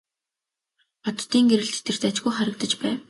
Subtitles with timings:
[1.07, 2.97] Оддын гэрэлд тэр дажгүй харагдаж байв.